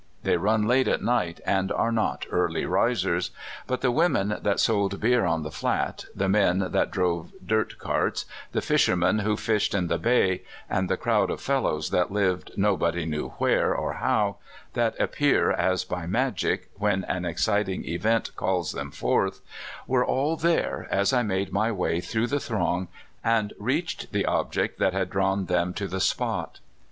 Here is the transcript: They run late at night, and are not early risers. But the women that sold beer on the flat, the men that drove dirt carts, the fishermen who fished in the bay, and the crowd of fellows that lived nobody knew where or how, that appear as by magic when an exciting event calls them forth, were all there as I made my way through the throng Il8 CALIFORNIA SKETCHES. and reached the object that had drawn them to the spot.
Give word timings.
They 0.23 0.35
run 0.35 0.65
late 0.67 0.87
at 0.87 1.03
night, 1.03 1.41
and 1.45 1.71
are 1.71 1.91
not 1.91 2.25
early 2.31 2.65
risers. 2.65 3.29
But 3.67 3.81
the 3.81 3.91
women 3.91 4.35
that 4.41 4.59
sold 4.59 4.99
beer 4.99 5.25
on 5.25 5.43
the 5.43 5.51
flat, 5.51 6.05
the 6.15 6.27
men 6.27 6.71
that 6.71 6.89
drove 6.89 7.31
dirt 7.45 7.77
carts, 7.77 8.25
the 8.51 8.61
fishermen 8.63 9.19
who 9.19 9.37
fished 9.37 9.75
in 9.75 9.89
the 9.89 9.99
bay, 9.99 10.41
and 10.67 10.89
the 10.89 10.97
crowd 10.97 11.29
of 11.29 11.39
fellows 11.39 11.91
that 11.91 12.09
lived 12.11 12.51
nobody 12.57 13.05
knew 13.05 13.33
where 13.37 13.75
or 13.75 13.93
how, 13.93 14.37
that 14.73 14.99
appear 14.99 15.51
as 15.51 15.85
by 15.85 16.07
magic 16.07 16.71
when 16.79 17.03
an 17.03 17.23
exciting 17.23 17.85
event 17.85 18.35
calls 18.35 18.71
them 18.71 18.89
forth, 18.89 19.41
were 19.85 20.03
all 20.03 20.35
there 20.35 20.87
as 20.89 21.13
I 21.13 21.21
made 21.21 21.53
my 21.53 21.71
way 21.71 21.99
through 22.01 22.25
the 22.25 22.39
throng 22.39 22.87
Il8 22.87 22.87
CALIFORNIA 22.87 22.89
SKETCHES. 23.03 23.51
and 23.51 23.53
reached 23.63 24.11
the 24.11 24.25
object 24.25 24.79
that 24.79 24.93
had 24.93 25.11
drawn 25.11 25.45
them 25.45 25.75
to 25.75 25.87
the 25.87 26.01
spot. 26.01 26.59